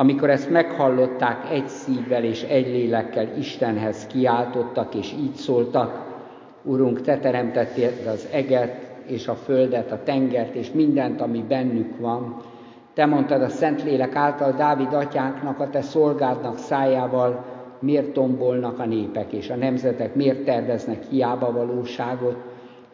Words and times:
Amikor 0.00 0.30
ezt 0.30 0.50
meghallották, 0.50 1.50
egy 1.50 1.68
szívvel 1.68 2.24
és 2.24 2.42
egy 2.42 2.66
lélekkel 2.66 3.28
Istenhez 3.38 4.06
kiáltottak, 4.06 4.94
és 4.94 5.12
így 5.12 5.34
szóltak, 5.34 6.06
Urunk, 6.62 7.00
Te 7.00 7.18
teremtettél 7.18 7.90
az 8.06 8.28
eget, 8.32 8.74
és 9.06 9.28
a 9.28 9.34
földet, 9.34 9.92
a 9.92 10.02
tengert, 10.04 10.54
és 10.54 10.70
mindent, 10.72 11.20
ami 11.20 11.44
bennük 11.48 11.98
van. 11.98 12.36
Te 12.94 13.06
mondtad 13.06 13.42
a 13.42 13.48
Szentlélek 13.48 14.14
által 14.14 14.52
Dávid 14.52 14.92
atyánknak, 14.92 15.60
a 15.60 15.70
Te 15.70 15.80
szolgádnak 15.82 16.58
szájával, 16.58 17.44
miért 17.78 18.12
tombolnak 18.12 18.78
a 18.78 18.86
népek 18.86 19.32
és 19.32 19.50
a 19.50 19.56
nemzetek, 19.56 20.14
miért 20.14 20.44
terveznek 20.44 21.02
hiába 21.10 21.52
valóságot. 21.52 22.36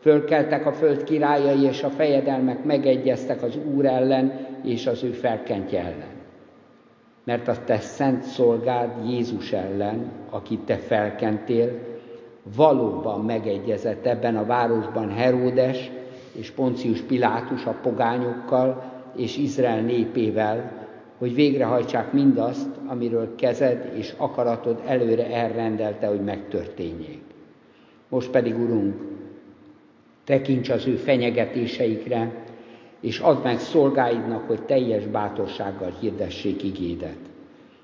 Fölkeltek 0.01 0.67
a 0.67 0.73
föld 0.73 1.05
királyai, 1.05 1.63
és 1.63 1.83
a 1.83 1.89
fejedelmek 1.89 2.65
megegyeztek 2.65 3.43
az 3.43 3.59
Úr 3.75 3.87
ellen 3.87 4.33
és 4.65 4.87
az 4.87 5.05
ő 5.05 5.11
felkentje 5.11 5.81
ellen 5.81 6.16
mert 7.27 7.49
a 7.49 7.65
te 7.65 7.79
szent 7.79 8.23
szolgád 8.23 9.09
Jézus 9.09 9.53
ellen, 9.53 10.13
akit 10.31 10.61
te 10.61 10.77
felkentél, 10.77 11.71
valóban 12.57 13.25
megegyezett 13.25 14.07
ebben 14.07 14.37
a 14.37 14.45
városban 14.45 15.11
Heródes 15.11 15.91
és 16.33 16.51
Poncius 16.51 17.01
Pilátus 17.01 17.65
a 17.65 17.79
pogányokkal 17.83 18.93
és 19.17 19.37
Izrael 19.37 19.81
népével, 19.81 20.87
hogy 21.19 21.35
végrehajtsák 21.35 22.13
mindazt, 22.13 22.71
amiről 22.87 23.35
kezed 23.35 23.93
és 23.95 24.15
akaratod 24.17 24.83
előre 24.87 25.31
elrendelte, 25.31 26.07
hogy 26.07 26.25
megtörténjék. 26.25 27.23
Most 28.09 28.31
pedig, 28.31 28.59
Urunk, 28.59 28.95
tekints 30.25 30.69
az 30.69 30.87
ő 30.87 30.95
fenyegetéseikre, 30.95 32.45
és 33.01 33.19
add 33.19 33.43
meg 33.43 33.59
szolgáidnak, 33.59 34.47
hogy 34.47 34.63
teljes 34.63 35.07
bátorsággal 35.07 35.93
hirdessék 36.01 36.63
igédet. 36.63 37.19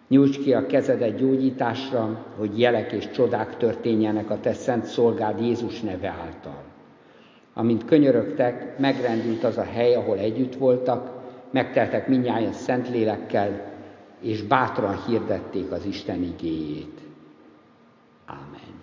Nyújts 0.09 0.39
ki 0.39 0.55
a 0.55 0.67
kezedet 0.67 1.17
gyógyításra, 1.17 2.27
hogy 2.39 2.59
jelek 2.59 2.93
és 2.93 3.11
csodák 3.11 3.57
történjenek 3.57 4.31
a 4.31 4.41
te 4.41 4.53
szent 4.53 4.85
szolgád 4.85 5.41
Jézus 5.41 5.81
neve 5.81 6.09
által. 6.09 6.63
Amint 7.55 7.85
könyörögtek, 7.85 8.79
megrendült 8.79 9.45
az 9.45 9.59
a 9.59 9.65
hely, 9.65 9.95
ahol 9.95 10.19
együtt 10.19 10.55
voltak, 10.55 11.11
megteltek 11.51 12.09
minnyáján 12.09 12.53
szent 12.53 12.89
lélekkel, 12.89 13.71
és 14.21 14.43
bátran 14.43 15.05
hirdették 15.07 15.71
az 15.71 15.85
Isten 15.85 16.23
igéjét. 16.23 17.01
Ámen. 18.27 18.82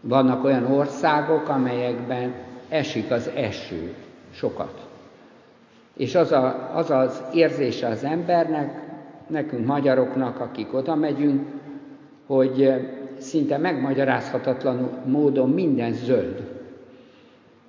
Vannak 0.00 0.44
olyan 0.44 0.72
országok, 0.72 1.48
amelyekben 1.48 2.34
esik 2.68 3.10
az 3.10 3.30
eső 3.34 3.94
sokat. 4.30 4.88
És 5.96 6.14
az, 6.14 6.32
a, 6.32 6.70
az 6.74 6.90
az 6.90 7.22
érzése 7.32 7.86
az 7.88 8.04
embernek, 8.04 8.88
nekünk 9.26 9.66
magyaroknak, 9.66 10.40
akik 10.40 10.74
oda 10.74 10.94
megyünk, 10.94 11.46
hogy 12.26 12.72
szinte 13.18 13.58
megmagyarázhatatlan 13.58 14.90
módon 15.04 15.50
minden 15.50 15.92
zöld. 15.92 16.50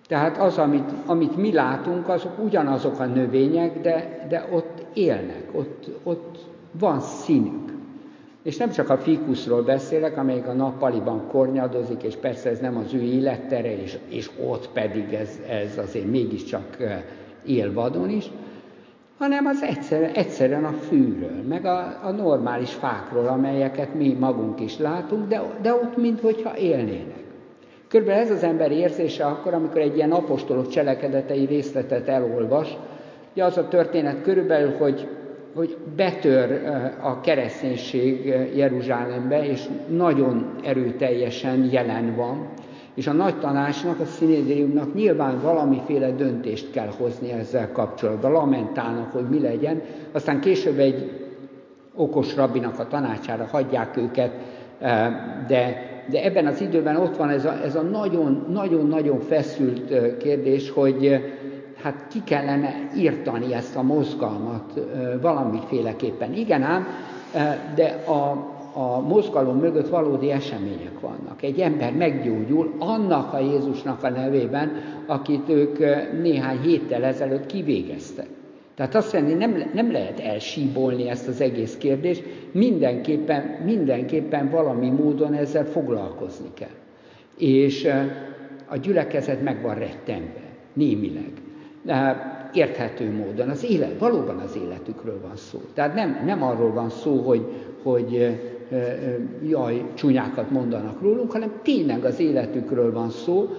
Tehát 0.08 0.38
az, 0.38 0.58
amit, 0.58 0.90
amit 1.06 1.38
mi 1.38 1.54
látunk, 1.54 2.09
azok 2.09 2.44
ugyanazok 2.44 3.00
a 3.00 3.06
növények, 3.06 3.82
de, 3.82 4.26
de 4.30 4.48
ott 4.52 4.86
élnek, 4.94 5.44
ott, 5.52 5.88
ott 6.04 6.46
van 6.72 7.00
színük. 7.00 7.70
És 8.44 8.58
nem 8.58 8.70
csak 8.70 8.89
a 8.89 8.97
fikuszról 8.97 9.61
beszélek, 9.61 10.17
amelyik 10.17 10.47
a 10.47 10.53
nappaliban 10.53 11.28
kornyadozik, 11.28 12.03
és 12.03 12.16
persze 12.16 12.50
ez 12.50 12.59
nem 12.59 12.78
az 12.78 12.94
ő 12.94 13.02
élettere, 13.02 13.81
és, 13.81 13.97
és 14.09 14.30
ott 14.47 14.70
pedig 14.73 15.14
ez, 15.14 15.39
ez 15.50 15.78
azért 15.78 16.11
mégiscsak 16.11 16.78
él 17.45 17.73
vadon 17.73 18.09
is, 18.09 18.25
hanem 19.17 19.45
az 19.45 19.62
egyszerűen, 19.62 20.12
egyszerűen 20.12 20.66
a 20.66 20.72
fűről, 20.72 21.44
meg 21.47 21.66
a, 21.66 22.00
a 22.03 22.12
normális 22.12 22.73
fákról, 22.73 23.28
amelyeket 23.28 23.94
mi 23.94 24.14
magunk 24.19 24.59
is 24.59 24.78
látunk, 24.78 25.28
de, 25.28 25.41
de 25.62 25.73
ott 25.73 25.97
minthogyha 25.97 26.58
élnének. 26.58 27.23
Körülbelül 27.88 28.22
ez 28.22 28.31
az 28.31 28.44
ember 28.44 28.72
érzése 28.72 29.25
akkor, 29.25 29.53
amikor 29.53 29.81
egy 29.81 29.96
ilyen 29.96 30.12
apostolok 30.12 30.68
cselekedetei 30.68 31.46
részletet 31.46 32.08
elolvas, 32.08 32.78
ugye 33.34 33.44
az 33.44 33.58
a 33.58 33.68
történet 33.68 34.22
körülbelül, 34.22 34.73
hogy 34.78 35.08
hogy 35.53 35.78
betör 35.95 36.62
a 37.01 37.22
kereszténység 37.22 38.25
Jeruzsálembe, 38.56 39.45
és 39.45 39.62
nagyon 39.89 40.56
erőteljesen 40.63 41.69
jelen 41.72 42.16
van, 42.16 42.50
és 42.95 43.07
a 43.07 43.13
nagy 43.13 43.39
tanácsnak, 43.39 44.00
a 44.00 44.06
szinédriumnak 44.06 44.94
nyilván 44.94 45.40
valamiféle 45.41 46.11
döntést 46.11 46.72
kell 46.72 46.90
hozni 46.97 47.31
ezzel 47.31 47.72
kapcsolatban, 47.72 48.31
lamentálnak, 48.31 49.11
hogy 49.11 49.29
mi 49.29 49.40
legyen, 49.40 49.81
aztán 50.11 50.40
később 50.40 50.79
egy 50.79 51.11
okos 51.95 52.35
rabinak 52.35 52.79
a 52.79 52.88
tanácsára 52.88 53.47
hagyják 53.51 53.97
őket, 53.97 54.31
de, 55.47 55.90
de 56.09 56.23
ebben 56.23 56.45
az 56.45 56.61
időben 56.61 56.95
ott 56.95 57.17
van 57.17 57.29
ez 57.29 57.45
a, 57.45 57.53
ez 57.63 57.75
a 57.75 57.81
nagyon-nagyon 58.51 59.19
feszült 59.19 60.17
kérdés, 60.17 60.69
hogy, 60.69 61.19
hát 61.84 62.08
ki 62.09 62.24
kellene 62.24 62.74
írtani 62.97 63.53
ezt 63.53 63.75
a 63.75 63.81
mozgalmat 63.81 64.80
valamiféleképpen. 65.22 66.34
Igen 66.34 66.62
ám, 66.64 66.88
de 67.75 68.03
a, 68.06 68.50
a 68.74 69.00
mozgalom 69.00 69.58
mögött 69.58 69.90
valódi 69.90 70.31
események 70.31 71.00
vannak. 71.00 71.41
Egy 71.41 71.59
ember 71.59 71.94
meggyógyul 71.94 72.74
annak 72.80 73.34
a 73.34 73.40
Jézusnak 73.40 74.03
a 74.03 74.09
nevében, 74.09 74.72
akit 75.06 75.50
ők 75.50 75.80
néhány 76.22 76.59
héttel 76.59 77.03
ezelőtt 77.03 77.46
kivégeztek. 77.46 78.28
Tehát 78.75 78.96
azt 78.96 79.14
jelenti, 79.14 79.34
nem, 79.34 79.64
nem 79.74 79.91
lehet 79.91 80.20
elsíbolni 80.20 81.09
ezt 81.09 81.28
az 81.28 81.41
egész 81.41 81.78
kérdést, 81.78 82.24
mindenképpen, 82.52 83.41
mindenképpen 83.66 84.50
valami 84.50 84.90
módon 84.90 85.34
ezzel 85.34 85.66
foglalkozni 85.66 86.50
kell. 86.53 86.68
És 87.38 87.88
a 88.66 88.78
gyülekezet 88.78 89.41
meg 89.41 89.62
van 89.62 89.75
rettenve, 89.75 90.41
némileg 90.74 91.41
érthető 92.53 93.12
módon. 93.12 93.50
Az 93.50 93.64
élet, 93.64 94.00
valóban 94.00 94.38
az 94.38 94.58
életükről 94.66 95.19
van 95.22 95.36
szó. 95.36 95.62
Tehát 95.74 95.96
nem, 95.96 96.22
nem 96.25 96.44
arról 96.44 96.74
van 96.74 96.90
szó, 96.90 97.16
hogy, 97.22 97.46
hogy 97.84 98.38
jaj, 99.47 99.84
csúnyákat 99.94 100.50
mondanak 100.50 101.02
rólunk, 101.02 101.31
hanem 101.31 101.52
tényleg 101.64 102.06
az 102.06 102.20
életükről 102.20 102.94
van 102.94 103.09
szó, 103.09 103.50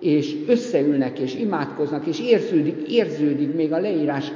és 0.00 0.36
összeülnek 0.46 1.18
és 1.18 1.34
imádkoznak, 1.34 2.06
és 2.06 2.20
érződik, 2.20 2.92
érződik 2.92 3.54
még 3.54 3.72
a 3.72 3.78
leírás 3.78 4.32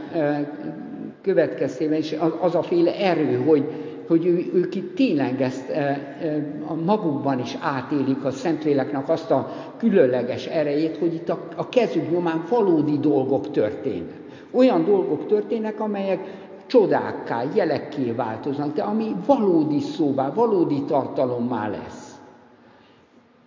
következtében 1.22 1.98
is 1.98 2.14
az 2.40 2.54
a 2.54 2.62
féle 2.62 2.98
erő, 2.98 3.34
hogy, 3.46 3.64
hogy 4.12 4.26
ő, 4.26 4.50
ők 4.54 4.74
itt 4.74 4.94
tényleg 4.94 5.42
ezt 5.42 5.68
e, 5.68 5.80
e, 5.80 6.42
a 6.66 6.74
magukban 6.74 7.38
is 7.38 7.56
átélik 7.60 8.24
a 8.24 8.30
Szentléleknek 8.30 9.08
azt 9.08 9.30
a 9.30 9.52
különleges 9.76 10.46
erejét, 10.46 10.96
hogy 10.96 11.14
itt 11.14 11.28
a, 11.28 11.48
a 11.56 11.68
kezük 11.68 12.10
nyomán 12.10 12.44
valódi 12.48 12.98
dolgok 12.98 13.50
történnek. 13.50 14.20
Olyan 14.50 14.84
dolgok 14.84 15.26
történnek, 15.26 15.80
amelyek 15.80 16.20
csodákká, 16.66 17.42
jelekké 17.54 18.10
változnak, 18.10 18.74
de 18.74 18.82
ami 18.82 19.14
valódi 19.26 19.80
szóvá, 19.80 20.32
valódi 20.32 20.82
tartalommá 20.82 21.68
lesz. 21.68 22.20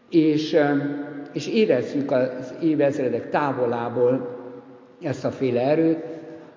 És, 0.09 0.53
e, 0.53 0.75
és 1.33 1.47
érezzük 1.47 2.11
az 2.11 2.53
évezredek 2.61 3.29
távolából 3.29 4.37
ezt 5.01 5.25
a 5.25 5.31
féle 5.31 5.61
erőt, 5.61 6.03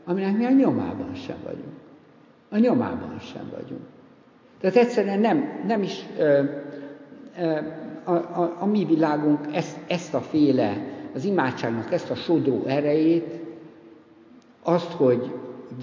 aminek 0.04 0.36
mi 0.36 0.44
a 0.44 0.50
nyomában 0.50 1.14
sem 1.14 1.36
vagyunk. 1.44 1.76
A 2.50 2.58
nyomában 2.58 3.18
sem 3.18 3.50
vagyunk. 3.56 3.97
Tehát 4.60 4.76
egyszerűen 4.76 5.18
nem, 5.20 5.62
nem 5.66 5.82
is 5.82 6.06
ö, 6.18 6.42
ö, 7.40 7.58
a, 8.04 8.12
a, 8.12 8.56
a 8.58 8.66
mi 8.66 8.84
világunk 8.84 9.40
ezt, 9.52 9.78
ezt 9.86 10.14
a 10.14 10.20
féle, 10.20 10.76
az 11.14 11.24
imádságnak 11.24 11.92
ezt 11.92 12.10
a 12.10 12.14
sodró 12.14 12.64
erejét, 12.66 13.40
azt, 14.62 14.92
hogy 14.92 15.32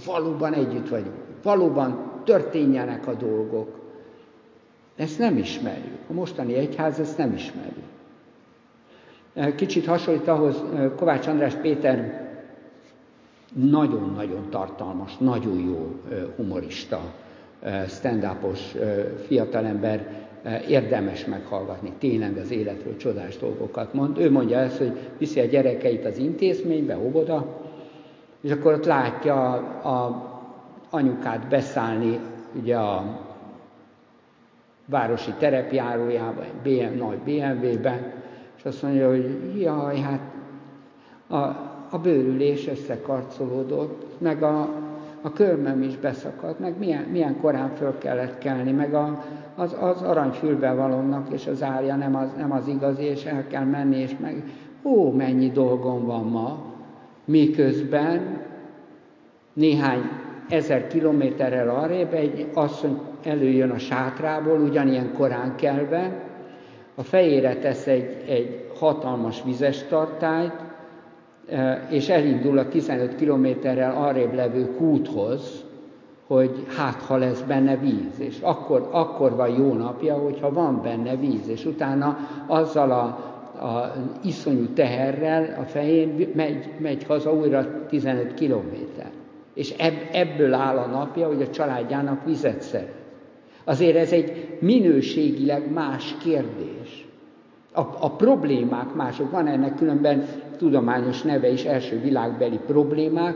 valóban 0.05 0.53
együtt 0.53 0.89
vagyunk, 0.89 1.15
valóban 1.43 2.11
történjenek 2.23 3.07
a 3.07 3.13
dolgok, 3.13 3.79
ezt 4.95 5.19
nem 5.19 5.37
ismerjük. 5.37 5.99
A 6.09 6.13
mostani 6.13 6.53
egyház 6.53 6.99
ezt 6.99 7.17
nem 7.17 7.33
ismeri. 7.33 7.83
Kicsit 9.55 9.85
hasonlít 9.85 10.27
ahhoz 10.27 10.63
Kovács 10.95 11.27
András 11.27 11.53
Péter 11.53 12.23
nagyon-nagyon 13.53 14.49
tartalmas, 14.49 15.17
nagyon 15.17 15.59
jó 15.59 15.95
humorista, 16.35 17.01
stand-upos 17.87 18.75
fiatalember, 19.27 20.25
érdemes 20.67 21.25
meghallgatni, 21.25 21.91
tényleg 21.99 22.37
az 22.37 22.51
életről 22.51 22.97
csodás 22.97 23.37
dolgokat 23.37 23.93
mond. 23.93 24.17
Ő 24.17 24.31
mondja 24.31 24.57
ezt, 24.57 24.77
hogy 24.77 24.97
viszi 25.17 25.39
a 25.39 25.45
gyerekeit 25.45 26.05
az 26.05 26.17
intézménybe, 26.17 26.97
óvoda, 26.97 27.61
és 28.41 28.51
akkor 28.51 28.73
ott 28.73 28.85
látja 28.85 29.53
a, 29.81 29.89
a 29.89 30.33
anyukát 30.89 31.47
beszállni 31.47 32.19
ugye 32.61 32.77
a 32.77 33.19
városi 34.85 35.31
terepjárójába, 35.39 36.43
BM, 36.63 36.97
nagy 36.97 37.17
BMW-be, 37.17 38.13
és 38.57 38.63
azt 38.63 38.81
mondja, 38.81 39.09
hogy 39.09 39.53
jaj, 39.59 39.99
hát 39.99 40.21
a, 41.27 41.37
a 41.89 41.99
bőrülés 42.01 42.67
összekarcolódott, 42.67 44.19
meg 44.19 44.43
a, 44.43 44.69
a 45.25 45.31
körmöm 45.33 45.81
is 45.81 45.97
beszakadt, 45.97 46.59
meg 46.59 46.77
milyen, 46.77 47.03
milyen 47.03 47.39
korán 47.41 47.75
föl 47.75 47.97
kellett 47.97 48.37
kelni, 48.37 48.71
meg 48.71 48.93
a, 48.93 49.23
az, 49.55 49.75
az 49.79 50.01
aranyfülbevalónak 50.01 51.33
és 51.33 51.47
az 51.47 51.63
árja 51.63 51.95
nem 51.95 52.15
az, 52.15 52.29
nem 52.37 52.51
az 52.51 52.67
igazi, 52.67 53.03
és 53.03 53.25
el 53.25 53.47
kell 53.47 53.63
menni, 53.63 53.97
és 53.97 54.15
meg, 54.19 54.43
ó, 54.83 55.11
mennyi 55.11 55.51
dolgom 55.51 56.05
van 56.05 56.23
ma, 56.23 56.63
miközben 57.25 58.41
néhány 59.53 60.01
ezer 60.49 60.87
kilométerrel 60.87 61.69
arrébb 61.69 62.13
egy 62.13 62.49
asszony 62.53 62.99
előjön 63.23 63.69
a 63.69 63.77
sátrából, 63.77 64.59
ugyanilyen 64.59 65.13
korán 65.13 65.55
kelve, 65.55 66.23
a 66.95 67.03
fejére 67.03 67.55
tesz 67.55 67.87
egy, 67.87 68.23
egy 68.27 68.71
hatalmas 68.79 69.43
vizes 69.43 69.83
tartályt, 69.83 70.64
és 71.89 72.09
elindul 72.09 72.57
a 72.57 72.67
15 72.67 73.15
kilométerrel 73.15 73.95
arrébb 73.95 74.33
levő 74.33 74.75
kúthoz, 74.77 75.63
hogy 76.27 76.65
hát 76.77 77.01
ha 77.01 77.17
lesz 77.17 77.41
benne 77.41 77.77
víz, 77.77 78.19
és 78.19 78.37
akkor, 78.41 78.89
akkor 78.91 79.35
van 79.35 79.49
jó 79.49 79.73
napja, 79.73 80.15
hogyha 80.15 80.53
van 80.53 80.81
benne 80.81 81.15
víz, 81.15 81.47
és 81.47 81.65
utána 81.65 82.17
azzal 82.47 82.91
a, 82.91 83.03
a 83.65 83.93
iszonyú 84.23 84.65
teherrel 84.65 85.57
a 85.61 85.63
fején 85.63 86.31
megy, 86.35 86.69
megy 86.77 87.03
haza 87.03 87.33
újra 87.33 87.85
15 87.87 88.33
kilométer. 88.33 89.11
És 89.53 89.73
ebből 90.11 90.53
áll 90.53 90.77
a 90.77 90.85
napja, 90.85 91.27
hogy 91.27 91.41
a 91.41 91.49
családjának 91.49 92.25
vizet 92.25 92.61
szeret. 92.61 93.03
Azért 93.63 93.95
ez 93.95 94.11
egy 94.11 94.57
minőségileg 94.59 95.71
más 95.71 96.15
kérdés. 96.23 97.07
A, 97.71 97.81
a 97.99 98.11
problémák 98.11 98.93
mások, 98.93 99.31
van 99.31 99.47
ennek 99.47 99.75
különben 99.75 100.25
tudományos 100.55 101.21
neve 101.21 101.49
is, 101.49 101.63
első 101.63 101.99
világbeli 101.99 102.59
problémák, 102.67 103.35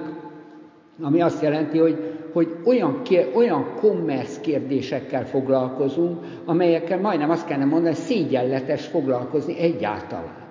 ami 1.02 1.22
azt 1.22 1.42
jelenti, 1.42 1.78
hogy, 1.78 2.14
hogy 2.34 2.56
olyan, 2.66 3.02
olyan 3.34 3.66
kommersz 3.80 4.40
kérdésekkel 4.40 5.26
foglalkozunk, 5.26 6.18
amelyekkel 6.46 7.00
majdnem 7.00 7.30
azt 7.30 7.48
kellene 7.48 7.66
mondani, 7.66 7.96
hogy 7.96 8.04
szégyenletes 8.04 8.86
foglalkozni 8.86 9.60
egyáltalán. 9.60 10.48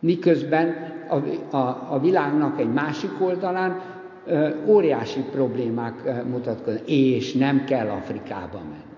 Miközben 0.00 0.74
a, 1.08 1.56
a, 1.56 1.86
a 1.90 1.98
világnak 2.00 2.60
egy 2.60 2.72
másik 2.72 3.10
oldalán 3.20 3.80
óriási 4.66 5.20
problémák 5.20 6.24
mutatkoznak, 6.30 6.88
és 6.88 7.32
nem 7.32 7.64
kell 7.64 7.88
Afrikába 7.88 8.58
menni, 8.58 8.94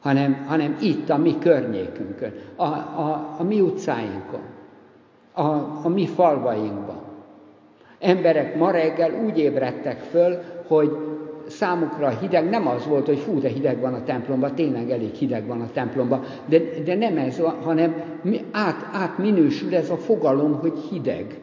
hanem, 0.00 0.44
hanem 0.46 0.76
itt, 0.80 1.10
a 1.10 1.16
mi 1.16 1.38
környékünkön, 1.38 2.32
a, 2.56 2.64
a, 2.64 3.34
a 3.38 3.42
mi 3.42 3.60
utcáinkon, 3.60 4.53
a, 5.34 5.46
a 5.82 5.88
mi 5.88 6.06
falvainkban. 6.06 7.02
Emberek 8.00 8.56
ma 8.56 8.70
reggel 8.70 9.24
úgy 9.24 9.38
ébredtek 9.38 10.00
föl, 10.00 10.38
hogy 10.66 10.96
számukra 11.46 12.08
hideg 12.08 12.48
nem 12.48 12.68
az 12.68 12.86
volt, 12.86 13.06
hogy 13.06 13.18
fú, 13.18 13.40
de 13.40 13.48
hideg 13.48 13.80
van 13.80 13.94
a 13.94 14.02
templomban, 14.04 14.54
tényleg 14.54 14.90
elég 14.90 15.14
hideg 15.14 15.46
van 15.46 15.60
a 15.60 15.70
templomban, 15.72 16.22
de, 16.46 16.60
de 16.84 16.94
nem 16.94 17.16
ez, 17.16 17.42
hanem 17.62 17.94
át, 18.50 18.88
átminősül 18.92 19.74
ez 19.74 19.90
a 19.90 19.96
fogalom, 19.96 20.58
hogy 20.60 20.78
hideg 20.90 21.38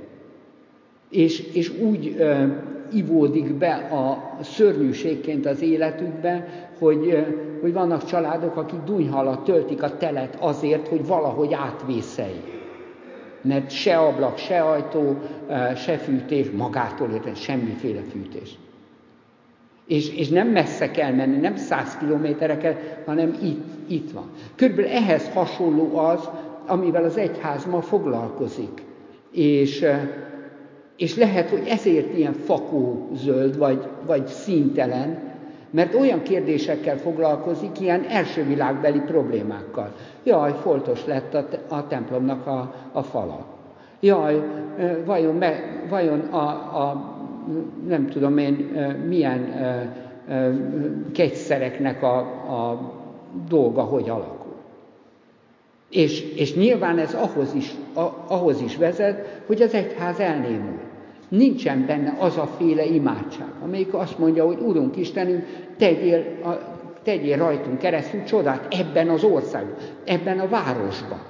és, 1.11 1.39
és 1.53 1.79
úgy 1.79 2.15
ö, 2.17 2.43
ivódik 2.91 3.53
be 3.53 3.73
a 3.73 4.37
szörnyűségként 4.43 5.45
az 5.45 5.61
életükbe, 5.61 6.47
hogy, 6.79 7.07
ö, 7.09 7.19
hogy 7.61 7.73
vannak 7.73 8.05
családok, 8.05 8.55
akik 8.55 8.79
dunyhalat 8.85 9.43
töltik 9.43 9.83
a 9.83 9.97
telet 9.97 10.37
azért, 10.39 10.87
hogy 10.87 11.07
valahogy 11.07 11.53
átvészeljék. 11.53 12.60
Mert 13.41 13.69
se 13.69 13.97
ablak, 13.97 14.37
se 14.37 14.61
ajtó, 14.61 15.17
ö, 15.47 15.75
se 15.75 15.97
fűtés, 15.97 16.49
magától 16.49 17.09
érte, 17.13 17.33
semmiféle 17.33 18.01
fűtés. 18.11 18.57
És, 19.87 20.15
és 20.15 20.29
nem 20.29 20.47
messze 20.47 20.91
kell 20.91 21.11
menni, 21.11 21.37
nem 21.37 21.55
száz 21.55 21.97
kilométereket, 21.97 23.03
hanem 23.05 23.37
itt, 23.43 23.63
itt 23.87 24.11
van. 24.11 24.29
Körülbelül 24.55 24.91
ehhez 24.91 25.29
hasonló 25.29 25.97
az, 25.97 26.29
amivel 26.65 27.03
az 27.03 27.17
egyház 27.17 27.65
ma 27.65 27.81
foglalkozik. 27.81 28.83
És 29.31 29.85
és 31.01 31.15
lehet, 31.15 31.49
hogy 31.49 31.67
ezért 31.67 32.17
ilyen 32.17 32.33
fakó 32.33 33.09
zöld, 33.13 33.57
vagy, 33.57 33.87
vagy 34.05 34.27
színtelen, 34.27 35.30
mert 35.71 35.95
olyan 35.95 36.21
kérdésekkel 36.21 36.97
foglalkozik, 36.97 37.79
ilyen 37.79 38.03
első 38.03 38.43
világbeli 38.43 38.99
problémákkal. 38.99 39.91
Jaj, 40.23 40.53
foltos 40.61 41.05
lett 41.05 41.33
a, 41.33 41.47
a 41.67 41.87
templomnak 41.87 42.47
a, 42.47 42.73
a 42.91 43.03
fala. 43.03 43.45
Jaj, 43.99 44.41
vajon, 45.05 45.35
me, 45.35 45.53
vajon 45.89 46.19
a, 46.19 46.47
a, 46.81 47.15
nem 47.87 48.07
tudom 48.07 48.37
én, 48.37 48.53
milyen 49.07 49.53
kegyszereknek 51.13 52.03
a, 52.03 52.17
a 52.17 52.91
dolga 53.49 53.81
hogy 53.81 54.09
alakul. 54.09 54.55
És, 55.89 56.33
és 56.35 56.55
nyilván 56.55 56.97
ez 56.97 57.13
ahhoz 57.13 57.53
is, 57.53 57.71
a, 57.93 58.07
ahhoz 58.27 58.61
is 58.61 58.77
vezet, 58.77 59.41
hogy 59.45 59.61
az 59.61 59.73
egyház 59.73 60.19
elnémul. 60.19 60.79
Nincsen 61.31 61.85
benne 61.85 62.15
az 62.19 62.37
a 62.37 62.45
féle 62.57 62.85
imádság, 62.85 63.47
amelyik 63.63 63.93
azt 63.93 64.17
mondja, 64.17 64.45
hogy 64.45 64.57
Urunk 64.59 64.97
Istenünk, 64.97 65.45
tegyél, 65.77 66.25
a, 66.43 66.49
tegyél 67.03 67.37
rajtunk 67.37 67.77
keresztül 67.77 68.23
csodát 68.23 68.73
ebben 68.73 69.09
az 69.09 69.23
országban, 69.23 69.75
ebben 70.05 70.39
a 70.39 70.47
városban. 70.47 71.21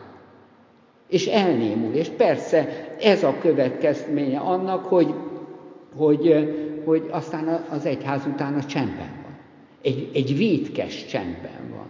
És 1.08 1.28
elnémul. 1.28 1.94
És 1.94 2.08
persze 2.10 2.68
ez 3.00 3.24
a 3.24 3.36
következménye 3.42 4.40
annak, 4.40 4.86
hogy, 4.86 5.14
hogy, 5.96 6.50
hogy 6.86 7.08
aztán 7.12 7.66
az 7.70 7.86
egyház 7.86 8.26
utána 8.26 8.64
csendben 8.64 9.12
van. 9.24 9.38
Egy, 9.82 10.10
egy 10.14 10.38
vétkes 10.38 11.06
csendben 11.06 11.70
van. 11.76 11.90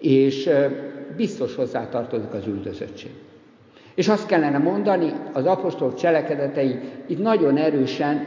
És 0.00 0.50
biztos 1.16 1.54
hozzátartozik 1.54 2.32
az 2.32 2.46
üldözöttség. 2.46 3.10
És 3.98 4.08
azt 4.08 4.26
kellene 4.26 4.58
mondani, 4.58 5.12
az 5.32 5.46
apostol 5.46 5.94
cselekedetei 5.94 6.78
itt 7.06 7.22
nagyon 7.22 7.56
erősen 7.56 8.26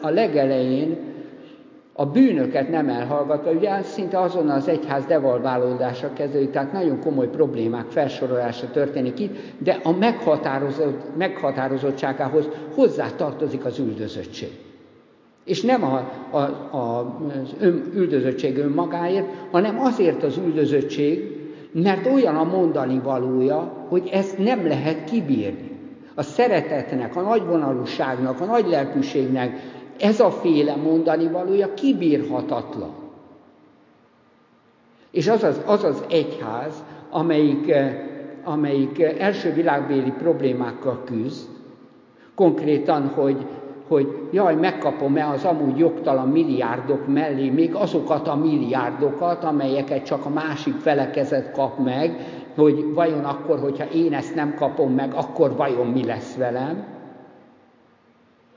a, 0.00 0.08
legelején 0.08 0.96
a 1.92 2.06
bűnöket 2.06 2.70
nem 2.70 2.88
elhallgatva, 2.88 3.50
ugye 3.50 3.82
szinte 3.82 4.20
azonnal 4.20 4.56
az 4.56 4.68
egyház 4.68 5.04
devalválódása 5.04 6.12
kezdődik, 6.12 6.50
tehát 6.50 6.72
nagyon 6.72 7.00
komoly 7.00 7.28
problémák 7.28 7.86
felsorolása 7.88 8.70
történik 8.70 9.18
itt, 9.18 9.36
de 9.58 9.80
a 9.82 9.90
meghatározott, 9.90 11.16
meghatározottságához 11.16 12.48
hozzá 12.74 13.06
tartozik 13.16 13.64
az 13.64 13.78
üldözöttség. 13.78 14.50
És 15.44 15.62
nem 15.62 15.84
a, 15.84 16.10
a, 16.30 16.38
a, 16.76 17.16
az 17.42 17.54
ön, 17.60 17.84
üldözöttség 17.94 18.58
önmagáért, 18.58 19.26
hanem 19.50 19.80
azért 19.80 20.22
az 20.22 20.36
üldözöttség, 20.36 21.33
mert 21.82 22.06
olyan 22.06 22.36
a 22.36 22.44
mondani 22.44 22.98
valója, 22.98 23.86
hogy 23.88 24.08
ezt 24.12 24.38
nem 24.38 24.66
lehet 24.66 25.04
kibírni. 25.04 25.70
A 26.14 26.22
szeretetnek, 26.22 27.16
a 27.16 27.20
nagyvonalúságnak, 27.20 28.40
a 28.40 28.44
nagy 28.44 28.66
lelkűségnek 28.68 29.60
ez 29.98 30.20
a 30.20 30.30
féle 30.30 30.76
mondani 30.76 31.28
valója 31.28 31.74
kibírhatatlan. 31.74 32.94
És 35.10 35.28
az 35.28 35.42
az, 35.42 35.60
az, 35.66 35.84
az 35.84 36.04
egyház, 36.08 36.84
amelyik, 37.10 37.70
eh, 37.70 37.96
amelyik 38.44 39.00
első 39.00 39.52
világbéli 39.52 40.10
problémákkal 40.10 41.02
küzd, 41.04 41.48
konkrétan, 42.34 43.08
hogy 43.08 43.46
hogy 43.88 44.28
jaj, 44.30 44.54
megkapom-e 44.54 45.28
az 45.28 45.44
amúgy 45.44 45.78
jogtalan 45.78 46.28
milliárdok 46.28 47.06
mellé 47.06 47.50
még 47.50 47.74
azokat 47.74 48.28
a 48.28 48.34
milliárdokat, 48.34 49.44
amelyeket 49.44 50.04
csak 50.04 50.24
a 50.24 50.28
másik 50.28 50.74
felekezet 50.74 51.52
kap 51.52 51.78
meg, 51.78 52.16
hogy 52.54 52.92
vajon 52.94 53.24
akkor, 53.24 53.58
hogyha 53.58 53.84
én 53.84 54.12
ezt 54.14 54.34
nem 54.34 54.54
kapom 54.54 54.94
meg, 54.94 55.12
akkor 55.14 55.56
vajon 55.56 55.86
mi 55.86 56.04
lesz 56.04 56.36
velem? 56.36 56.84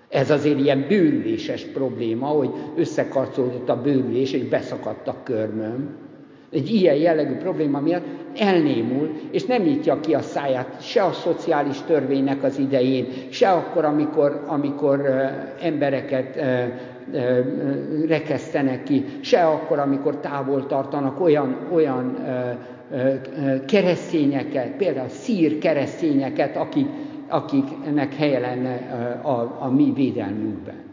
Ez 0.10 0.30
azért 0.30 0.60
ilyen 0.60 0.86
bőrüléses 0.88 1.64
probléma, 1.66 2.28
hogy 2.28 2.50
összekarcolódott 2.76 3.70
a 3.70 3.82
bőrülés, 3.82 4.34
és 4.34 4.48
beszakadt 4.48 5.08
a 5.08 5.16
körmöm 5.24 6.07
egy 6.52 6.70
ilyen 6.70 6.96
jellegű 6.96 7.34
probléma 7.34 7.80
miatt 7.80 8.06
elnémul, 8.38 9.10
és 9.32 9.46
nem 9.46 9.62
nyitja 9.62 10.00
ki 10.00 10.14
a 10.14 10.22
száját 10.22 10.82
se 10.82 11.04
a 11.04 11.12
szociális 11.12 11.82
törvénynek 11.82 12.44
az 12.44 12.58
idején, 12.60 13.08
se 13.30 13.50
akkor, 13.50 13.86
amikor, 13.86 14.44
amikor 14.48 15.02
embereket 15.62 16.40
rekesztenek 18.08 18.84
ki, 18.84 19.06
se 19.22 19.46
akkor, 19.46 19.80
amikor 19.80 20.18
távol 20.18 20.66
tartanak 20.66 21.22
olyan, 21.22 21.68
olyan 21.72 22.18
keresztényeket, 23.66 24.72
például 24.78 25.10
szír 25.10 25.58
keresztényeket, 25.58 26.56
akik, 26.56 26.88
akiknek 27.28 28.16
helye 28.16 28.40
lenne 28.40 28.76
a, 29.22 29.58
a 29.60 29.70
mi 29.70 29.92
védelmünkben. 29.96 30.86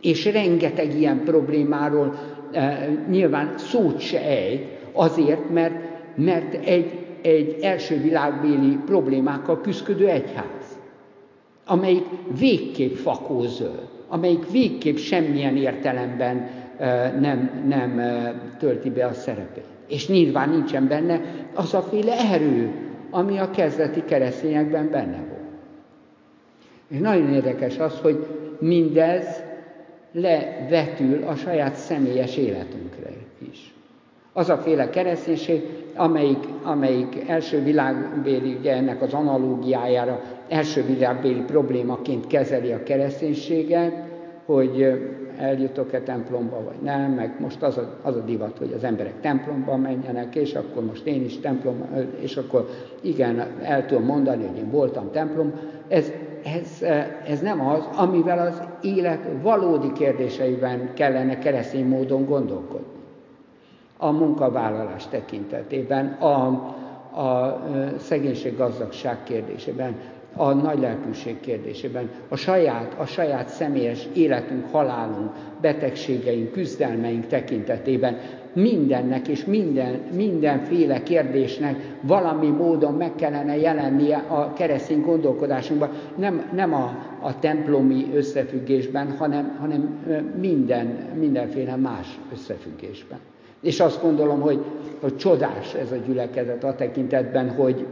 És 0.00 0.32
rengeteg 0.32 0.94
ilyen 0.98 1.24
problémáról 1.24 2.14
nyilván 3.10 3.54
szót 3.56 4.00
se 4.00 4.20
ejt, 4.20 4.66
azért, 4.92 5.50
mert, 5.50 5.74
mert 6.14 6.54
egy, 6.54 6.92
egy 7.22 7.56
első 7.62 8.00
világbéli 8.00 8.78
problémákkal 8.86 9.60
küzdő 9.60 10.08
egyház. 10.08 10.80
amelyik 11.66 12.04
végképp 12.38 12.94
fakózöld, 12.94 13.88
amelyik 14.08 14.50
végképp 14.50 14.96
semmilyen 14.96 15.56
értelemben 15.56 16.48
nem, 17.20 17.64
nem 17.66 18.00
tölti 18.58 18.90
be 18.90 19.06
a 19.06 19.12
szerepét. 19.12 19.64
És 19.88 20.08
nyilván 20.08 20.48
nincsen 20.48 20.88
benne 20.88 21.20
az 21.54 21.74
a 21.74 21.82
féle 21.82 22.14
erő, 22.32 22.72
ami 23.10 23.38
a 23.38 23.50
kezdeti 23.50 24.04
keresztényekben 24.04 24.90
benne 24.90 25.16
volt. 25.16 25.40
És 26.88 26.98
nagyon 26.98 27.32
érdekes 27.32 27.78
az, 27.78 27.98
hogy 28.00 28.26
mindez 28.58 29.41
levetül 30.12 31.22
a 31.26 31.34
saját 31.34 31.74
személyes 31.74 32.36
életünkre 32.36 33.10
is. 33.50 33.74
Az 34.32 34.48
a 34.48 34.56
féle 34.56 34.90
kereszténység, 34.90 35.62
amelyik, 35.94 36.44
amelyik 36.62 37.28
első 37.28 37.62
világbéli, 37.62 38.56
ugye 38.58 38.72
ennek 38.72 39.02
az 39.02 39.12
analógiájára 39.12 40.20
első 40.48 40.84
világbéli 40.84 41.40
problémaként 41.40 42.26
kezeli 42.26 42.72
a 42.72 42.82
kereszténységet, 42.82 43.92
hogy 44.44 45.00
eljutok-e 45.38 46.00
templomba, 46.00 46.62
vagy 46.64 46.82
nem, 46.82 47.12
meg 47.12 47.36
most 47.40 47.62
az 47.62 47.78
a, 47.78 47.98
az 48.02 48.16
a 48.16 48.20
divat, 48.20 48.58
hogy 48.58 48.72
az 48.76 48.84
emberek 48.84 49.20
templomba 49.20 49.76
menjenek, 49.76 50.34
és 50.34 50.54
akkor 50.54 50.84
most 50.84 51.06
én 51.06 51.24
is 51.24 51.40
templom, 51.40 51.84
és 52.20 52.36
akkor 52.36 52.68
igen, 53.00 53.46
el 53.62 53.86
tudom 53.86 54.04
mondani, 54.04 54.46
hogy 54.46 54.56
én 54.56 54.70
voltam 54.70 55.10
templom. 55.10 55.52
Ez, 55.88 56.12
ez, 56.44 56.82
ez 57.26 57.40
nem 57.40 57.66
az, 57.68 57.88
amivel 57.96 58.46
az 58.46 58.62
élet 58.82 59.20
valódi 59.42 59.92
kérdéseiben 59.92 60.90
kellene 60.94 61.38
keresztény 61.38 61.86
módon 61.86 62.24
gondolkodni. 62.24 63.00
A 63.96 64.10
munkavállalás 64.10 65.06
tekintetében, 65.08 66.06
a, 66.06 66.46
a 67.20 67.60
szegénység-gazdagság 67.98 69.22
kérdésében, 69.22 69.94
a 70.36 70.52
nagy 70.52 70.78
lelkűség 70.78 71.40
kérdésében, 71.40 72.10
a 72.28 72.36
saját, 72.36 72.94
a 72.98 73.04
saját 73.04 73.48
személyes 73.48 74.06
életünk, 74.14 74.70
halálunk, 74.70 75.30
betegségeink, 75.60 76.52
küzdelmeink 76.52 77.26
tekintetében 77.26 78.16
mindennek 78.52 79.28
és 79.28 79.44
minden, 79.44 80.00
mindenféle 80.14 81.02
kérdésnek 81.02 81.96
valami 82.00 82.48
módon 82.48 82.94
meg 82.94 83.14
kellene 83.14 83.56
jelennie 83.56 84.16
a 84.16 84.52
keresztény 84.52 85.00
gondolkodásunkban, 85.00 85.90
nem, 86.16 86.50
nem 86.54 86.74
a, 86.74 86.96
a 87.20 87.38
templomi 87.38 88.06
összefüggésben, 88.14 89.16
hanem, 89.16 89.56
hanem 89.60 89.98
minden, 90.40 90.86
mindenféle 91.18 91.76
más 91.76 92.18
összefüggésben. 92.32 93.18
És 93.60 93.80
azt 93.80 94.02
gondolom, 94.02 94.40
hogy, 94.40 94.64
hogy 95.00 95.16
csodás 95.16 95.74
ez 95.74 95.92
a 95.92 95.96
gyülekezet 96.06 96.64
a 96.64 96.74
tekintetben, 96.74 97.50
hogy, 97.50 97.86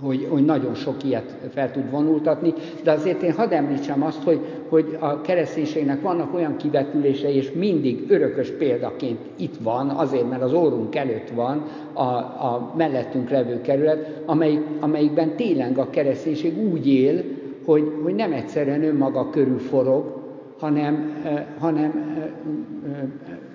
hogy, 0.00 0.26
hogy 0.30 0.44
nagyon 0.44 0.74
sok 0.74 1.04
ilyet 1.04 1.36
fel 1.52 1.70
tud 1.70 1.90
vonultatni, 1.90 2.52
de 2.82 2.90
azért 2.90 3.22
én 3.22 3.32
hadd 3.32 3.52
említsem 3.52 4.02
azt, 4.02 4.22
hogy, 4.22 4.40
hogy 4.68 4.96
a 5.00 5.20
kereszténységnek 5.20 6.02
vannak 6.02 6.34
olyan 6.34 6.56
kivetülései, 6.56 7.34
és 7.34 7.52
mindig 7.52 8.04
örökös 8.08 8.50
példaként 8.50 9.18
itt 9.36 9.56
van, 9.62 9.88
azért, 9.88 10.28
mert 10.28 10.42
az 10.42 10.52
órunk 10.52 10.96
előtt 10.96 11.30
van 11.34 11.64
a, 11.92 12.02
a 12.02 12.72
mellettünk 12.76 13.30
levő 13.30 13.60
kerület, 13.60 14.22
amelyik, 14.26 14.60
amelyikben 14.80 15.36
tényleg 15.36 15.78
a 15.78 15.90
kereszténység 15.90 16.58
úgy 16.58 16.88
él, 16.88 17.22
hogy, 17.64 17.92
hogy 18.02 18.14
nem 18.14 18.32
egyszerűen 18.32 18.84
önmaga 18.84 19.30
körül 19.30 19.58
forog, 19.58 20.18
hanem, 20.58 21.22
hanem 21.58 22.16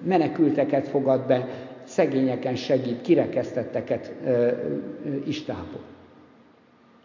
menekülteket 0.04 0.88
fogad 0.88 1.28
be, 1.28 1.48
szegényeken 1.84 2.56
segít, 2.56 3.02
kirekesztetteket 3.02 4.14
is 5.26 5.44
tápol. 5.44 5.95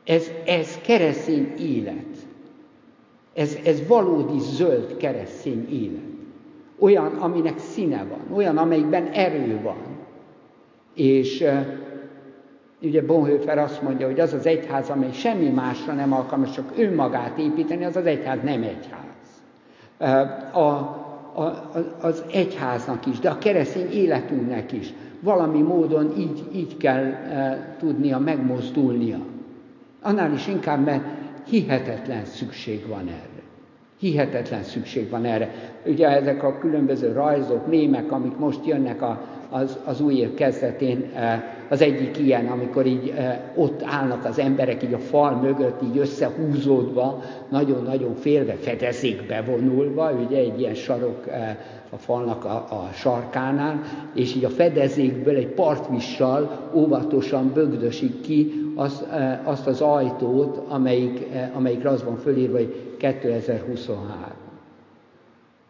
Ez, 0.04 0.30
ez 0.47 0.78
keresztény 0.78 1.54
élet. 1.59 2.16
Ez, 3.35 3.59
ez 3.64 3.87
valódi 3.87 4.38
zöld 4.38 4.97
keresztény 4.97 5.69
élet. 5.71 6.09
Olyan, 6.78 7.07
aminek 7.07 7.59
színe 7.59 8.04
van, 8.09 8.37
olyan, 8.37 8.57
amelyikben 8.57 9.07
erő 9.07 9.61
van. 9.62 9.99
És 10.95 11.45
ugye 12.83 13.02
Bonhoeffer 13.02 13.59
azt 13.59 13.83
mondja, 13.83 14.07
hogy 14.07 14.21
az 14.21 14.33
az 14.33 14.47
egyház, 14.47 14.90
amely 14.90 15.12
semmi 15.12 15.49
másra 15.49 15.92
nem 15.92 16.12
alkalmas, 16.12 16.50
csak 16.50 16.73
önmagát 16.76 17.38
építeni, 17.38 17.85
az 17.85 17.97
az 17.97 18.07
egyház 18.07 18.38
nem 18.42 18.62
egyház. 18.62 19.09
A, 20.52 20.61
a, 20.61 21.71
az 22.00 22.25
egyháznak 22.33 23.07
is, 23.07 23.19
de 23.19 23.30
a 23.30 23.38
keresztény 23.38 23.90
életünknek 23.90 24.73
is 24.73 24.92
valami 25.21 25.62
módon 25.62 26.12
így, 26.19 26.42
így 26.54 26.76
kell 26.76 27.12
tudnia 27.78 28.19
megmozdulnia. 28.19 29.19
Annál 30.02 30.33
is 30.33 30.47
inkább, 30.47 30.85
mert 30.85 31.04
hihetetlen 31.49 32.25
szükség 32.25 32.87
van 32.88 33.09
erre. 33.09 33.42
Hihetetlen 33.99 34.62
szükség 34.62 35.11
van 35.11 35.25
erre. 35.25 35.50
Ugye 35.87 36.09
ezek 36.09 36.42
a 36.42 36.59
különböző 36.59 37.12
rajzok, 37.12 37.66
mémek, 37.66 38.12
amik 38.12 38.37
most 38.37 38.66
jönnek 38.66 39.02
a, 39.02 39.25
az, 39.50 39.78
az 39.85 40.00
új 40.00 40.14
év 40.14 40.35
kezdetén, 40.35 41.11
eh, 41.14 41.42
az 41.69 41.83
egyik 41.83 42.19
ilyen, 42.19 42.47
amikor 42.47 42.87
így 42.87 43.12
eh, 43.16 43.40
ott 43.54 43.83
állnak 43.85 44.25
az 44.25 44.38
emberek 44.38 44.83
így 44.83 44.92
a 44.92 44.99
fal 44.99 45.35
mögött, 45.35 45.83
így 45.83 45.99
összehúzódva, 45.99 47.23
nagyon-nagyon 47.49 48.14
félve, 48.14 48.54
fedezékbe 48.54 49.42
vonulva, 49.42 50.12
ugye 50.12 50.38
egy 50.38 50.61
ilyen 50.61 50.75
sarok 50.75 51.28
eh, 51.28 51.57
a 51.90 51.97
falnak 51.97 52.45
a, 52.45 52.54
a 52.54 52.88
sarkánál, 52.92 53.80
és 54.14 54.35
így 54.35 54.45
a 54.45 54.49
fedezékből 54.49 55.37
egy 55.37 55.49
partvissal 55.49 56.71
óvatosan 56.75 57.52
bögdösik 57.54 58.21
ki 58.21 58.60
az, 58.81 59.05
azt 59.45 59.67
az 59.67 59.81
ajtót, 59.81 60.57
amelyik, 60.69 61.27
amelyikre 61.55 61.89
az 61.89 62.05
van 62.05 62.17
fölírva, 62.17 62.57
hogy 62.57 62.97
2023. 62.97 64.07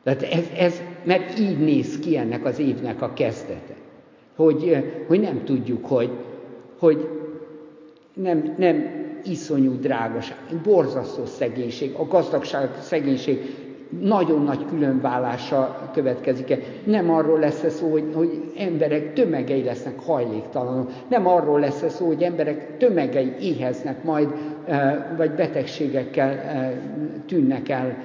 Tehát 0.02 0.22
ez, 0.22 0.44
ez, 0.56 0.82
mert 1.04 1.38
így 1.38 1.58
néz 1.58 1.98
ki 1.98 2.16
ennek 2.16 2.44
az 2.44 2.58
évnek 2.58 3.02
a 3.02 3.12
kezdete. 3.12 3.74
Hogy, 4.36 4.84
hogy 5.06 5.20
nem 5.20 5.44
tudjuk, 5.44 5.86
hogy, 5.86 6.10
hogy 6.78 7.08
nem, 8.14 8.54
nem 8.58 8.84
iszonyú 9.24 9.80
drágaság, 9.80 10.38
borzasztó 10.64 11.24
szegénység, 11.24 11.94
a 11.94 12.06
gazdagság, 12.06 12.70
szegénység 12.80 13.54
nagyon 13.98 14.42
nagy 14.42 14.64
különvállása 14.68 15.90
következik 15.92 16.50
-e. 16.50 16.58
Nem 16.84 17.10
arról 17.10 17.38
lesz 17.38 17.62
-e 17.62 17.68
szó, 17.68 17.90
hogy, 17.90 18.04
hogy 18.14 18.52
emberek 18.56 19.12
tömegei 19.12 19.64
lesznek 19.64 20.00
hajléktalanok, 20.00 20.90
nem 21.08 21.26
arról 21.26 21.60
lesz 21.60 21.82
-e 21.82 21.88
szó, 21.88 22.06
hogy 22.06 22.22
emberek 22.22 22.76
tömegei 22.76 23.34
éheznek 23.40 24.04
majd, 24.04 24.28
vagy 25.16 25.30
betegségekkel 25.30 26.40
tűnnek 27.26 27.68
el 27.68 27.96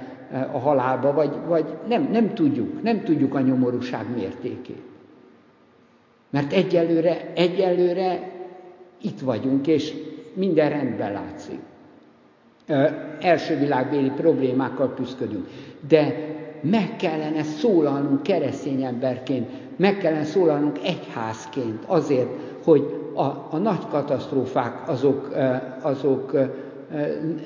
a 0.52 0.58
halálba, 0.58 1.14
vagy, 1.14 1.32
vagy 1.48 1.66
nem, 1.88 2.10
nem 2.12 2.34
tudjuk, 2.34 2.84
nem 2.84 3.04
tudjuk 3.04 3.36
a 3.36 3.40
nyomorúság 3.40 4.06
mértékét. 4.16 4.82
Mert 6.30 6.54
egyelőre, 6.54 7.32
egyelőre 7.36 8.32
itt 9.02 9.20
vagyunk, 9.20 9.68
és 9.68 9.94
minden 10.34 10.70
rendben 10.70 11.12
látszik. 11.14 11.60
Első 13.20 13.58
világbéli 13.58 14.10
problémákkal 14.10 14.94
küzdködünk. 14.94 15.48
De 15.88 16.16
meg 16.62 16.96
kellene 16.96 17.44
szólalnunk 17.44 18.24
keresztény 18.24 18.84
emberként, 18.84 19.50
meg 19.76 19.98
kellene 19.98 20.24
szólalnunk 20.24 20.78
egyházként 20.84 21.84
azért, 21.86 22.30
hogy 22.64 23.12
a, 23.14 23.24
a 23.50 23.58
nagy 23.58 23.88
katasztrófák 23.90 24.90
azok, 24.90 25.36
azok 25.82 26.32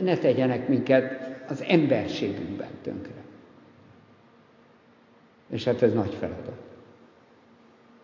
ne 0.02 0.18
tegyenek 0.18 0.68
minket 0.68 1.20
az 1.50 1.64
emberségünkben 1.68 2.70
tönkre. 2.84 3.14
És 5.50 5.64
hát 5.64 5.82
ez 5.82 5.94
nagy 5.94 6.14
feladat. 6.20 6.58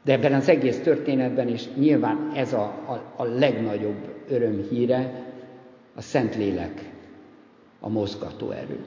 De 0.03 0.13
ebben 0.13 0.33
az 0.33 0.49
egész 0.49 0.79
történetben, 0.79 1.47
és 1.47 1.65
nyilván 1.75 2.31
ez 2.35 2.53
a, 2.53 2.63
a, 2.63 3.01
a 3.15 3.23
legnagyobb 3.23 4.23
örömhíre, 4.29 5.23
a 5.95 6.01
Szentlélek, 6.01 6.93
a 7.85 7.89
mozgató 7.89 8.51
erő. 8.51 8.85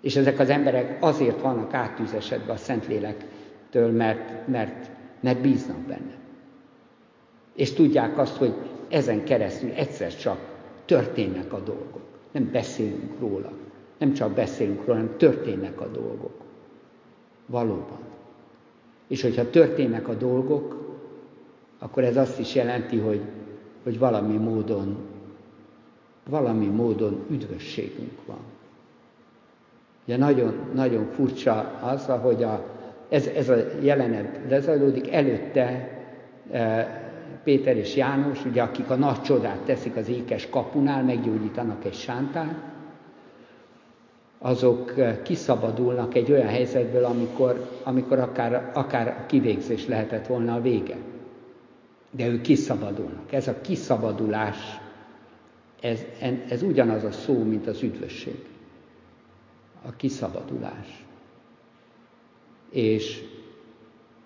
És 0.00 0.16
ezek 0.16 0.38
az 0.38 0.48
emberek 0.48 0.96
azért 1.00 1.40
vannak 1.40 1.74
áttűzesedve 1.74 2.52
a 2.52 2.56
Szentlélektől, 2.56 3.90
mert, 3.90 4.46
mert, 4.46 4.90
mert 5.20 5.40
bíznak 5.40 5.78
benne. 5.78 6.14
És 7.54 7.72
tudják 7.72 8.18
azt, 8.18 8.36
hogy 8.36 8.54
ezen 8.88 9.24
keresztül 9.24 9.70
egyszer 9.70 10.16
csak 10.16 10.38
történnek 10.84 11.52
a 11.52 11.60
dolgok. 11.60 12.00
Nem 12.30 12.50
beszélünk 12.52 13.20
róla. 13.20 13.52
Nem 13.98 14.12
csak 14.12 14.32
beszélünk 14.32 14.84
róla, 14.84 14.98
hanem 14.98 15.16
történnek 15.16 15.80
a 15.80 15.86
dolgok. 15.86 16.40
Valóban. 17.46 18.00
És 19.06 19.22
hogyha 19.22 19.50
történnek 19.50 20.08
a 20.08 20.14
dolgok, 20.14 20.96
akkor 21.78 22.04
ez 22.04 22.16
azt 22.16 22.38
is 22.38 22.54
jelenti, 22.54 22.98
hogy, 22.98 23.20
hogy 23.82 23.98
valami 23.98 24.36
módon, 24.36 24.96
valami 26.28 26.66
módon 26.66 27.24
üdvösségünk 27.30 28.18
van. 28.26 28.40
Ugye 30.04 30.16
nagyon, 30.16 30.54
nagyon 30.74 31.06
furcsa 31.06 31.78
az, 31.82 32.08
ahogy 32.08 32.42
a, 32.42 32.64
ez, 33.08 33.26
ez 33.26 33.48
a 33.48 33.56
jelenet 33.80 34.38
lezajlódik, 34.48 35.12
előtte 35.12 35.88
e, 36.50 36.88
Péter 37.44 37.76
és 37.76 37.96
János, 37.96 38.44
ugye, 38.44 38.62
akik 38.62 38.90
a 38.90 38.94
nagy 38.94 39.20
csodát 39.20 39.58
teszik 39.58 39.96
az 39.96 40.08
ékes 40.08 40.48
kapunál, 40.48 41.02
meggyógyítanak 41.02 41.84
egy 41.84 41.94
sántát, 41.94 42.54
azok 44.38 44.94
kiszabadulnak 45.22 46.14
egy 46.14 46.32
olyan 46.32 46.46
helyzetből, 46.46 47.04
amikor, 47.04 47.70
amikor 47.82 48.18
akár, 48.18 48.70
akár 48.74 49.08
a 49.08 49.26
kivégzés 49.26 49.86
lehetett 49.86 50.26
volna 50.26 50.54
a 50.54 50.60
vége. 50.60 50.96
De 52.10 52.26
ők 52.26 52.40
kiszabadulnak. 52.40 53.32
Ez 53.32 53.48
a 53.48 53.60
kiszabadulás, 53.60 54.56
ez, 55.80 56.04
ez 56.48 56.62
ugyanaz 56.62 57.04
a 57.04 57.10
szó, 57.10 57.42
mint 57.42 57.66
az 57.66 57.82
üdvösség. 57.82 58.44
A 59.86 59.96
kiszabadulás. 59.96 61.04
És, 62.70 63.22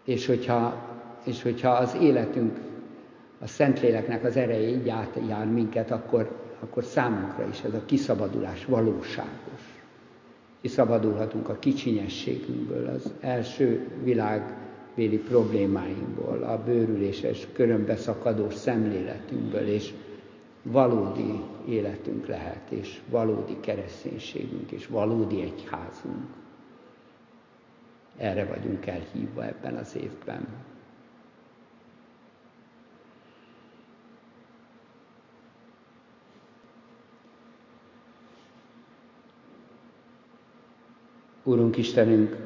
és, 0.05 0.27
hogyha, 0.27 0.89
és 1.25 1.43
hogyha 1.43 1.71
az 1.71 1.97
életünk 2.01 2.59
a 3.41 3.47
Szentléleknek 3.47 4.25
az 4.25 4.37
ereje 4.37 4.69
így 4.69 4.89
átjár 4.89 5.47
minket, 5.47 5.91
akkor, 5.91 6.31
akkor 6.61 6.85
számunkra 6.85 7.49
is 7.49 7.63
ez 7.63 7.75
a 7.75 7.85
kiszabadulás 7.87 8.65
valóságos. 8.65 9.79
Kiszabadulhatunk 10.61 11.49
a 11.49 11.59
kicsinyességünkből, 11.59 12.87
az 12.87 13.13
első 13.21 13.89
világbéli 14.03 15.19
problémáinkból, 15.19 16.43
a 16.43 16.63
bőrüléses, 16.65 17.47
körömbeszakadós 17.53 18.55
szemléletünkből, 18.55 19.67
és 19.67 19.93
valódi 20.63 21.41
életünk 21.69 22.27
lehet, 22.27 22.71
és 22.71 23.01
valódi 23.09 23.61
kereszténységünk, 23.61 24.71
és 24.71 24.87
valódi 24.87 25.43
egyházunk. 25.43 26.29
Erre 28.17 28.45
vagyunk 28.45 28.87
elhívva 28.87 29.45
ebben 29.45 29.77
az 29.77 29.97
évben. 29.97 30.47
Úrunk 41.45 41.77
Istenünk, 41.77 42.37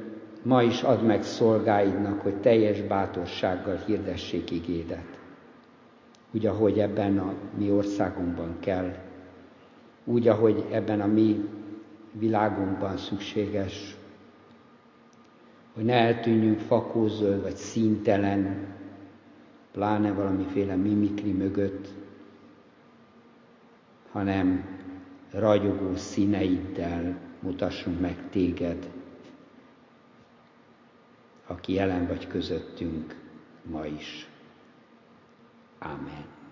ma 0.43 0.63
is 0.63 0.83
add 0.83 1.01
meg 1.01 1.23
szolgáidnak, 1.23 2.21
hogy 2.21 2.41
teljes 2.41 2.81
bátorsággal 2.81 3.77
hirdessék 3.77 4.51
igédet. 4.51 5.24
Úgy, 6.35 6.47
ahogy 6.47 6.79
ebben 6.79 7.19
a 7.19 7.35
mi 7.59 7.71
országunkban 7.71 8.57
kell, 8.61 8.95
úgy, 10.05 10.29
ahogy 10.29 10.65
ebben 10.71 11.01
a 11.01 11.07
mi 11.07 11.49
világunkban 12.13 12.97
szükséges, 12.97 13.97
hogy 15.75 15.85
ne 15.85 15.95
eltűnjünk 15.95 16.59
fakózöld 16.59 17.43
vagy 17.43 17.57
színtelen, 17.57 18.67
pláne 19.73 20.13
valamiféle 20.13 20.75
mimikri 20.75 21.33
mögött, 21.33 21.89
hanem 24.13 24.65
ragyogó 25.31 25.97
színeiddel 25.97 27.19
mutassunk 27.41 28.01
meg 28.01 28.17
téged, 28.31 28.91
aki 31.47 31.73
jelen 31.73 32.07
vagy 32.07 32.27
közöttünk 32.27 33.17
ma 33.63 33.87
is. 33.87 34.29
Amen. 35.85 36.44